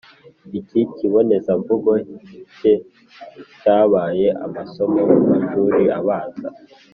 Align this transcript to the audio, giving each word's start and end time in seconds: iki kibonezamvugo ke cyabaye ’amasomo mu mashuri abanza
iki 0.59 0.81
kibonezamvugo 0.95 1.91
ke 2.59 2.73
cyabaye 3.59 4.27
’amasomo 4.45 5.01
mu 5.15 5.19
mashuri 5.29 5.83
abanza 5.99 6.47